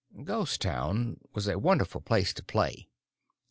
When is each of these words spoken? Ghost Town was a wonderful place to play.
Ghost 0.23 0.61
Town 0.61 1.19
was 1.33 1.47
a 1.47 1.59
wonderful 1.59 2.01
place 2.01 2.33
to 2.33 2.43
play. 2.43 2.89